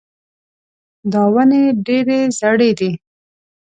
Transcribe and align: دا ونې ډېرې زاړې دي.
دا 1.11 1.23
ونې 1.33 1.63
ډېرې 1.85 2.19
زاړې 2.37 2.71
دي. 2.79 2.91